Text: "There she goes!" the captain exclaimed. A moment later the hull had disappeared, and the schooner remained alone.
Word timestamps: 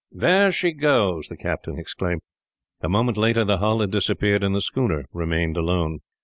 "There 0.11 0.51
she 0.51 0.71
goes!" 0.71 1.27
the 1.27 1.37
captain 1.37 1.77
exclaimed. 1.77 2.21
A 2.81 2.89
moment 2.89 3.17
later 3.19 3.45
the 3.45 3.59
hull 3.59 3.81
had 3.81 3.91
disappeared, 3.91 4.43
and 4.43 4.55
the 4.55 4.59
schooner 4.61 5.05
remained 5.13 5.57
alone. 5.57 5.99